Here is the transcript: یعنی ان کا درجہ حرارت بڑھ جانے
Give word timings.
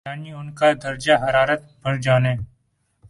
یعنی 0.07 0.31
ان 0.31 0.47
کا 0.51 0.67
درجہ 0.83 1.13
حرارت 1.23 1.61
بڑھ 1.81 1.99
جانے 2.01 2.33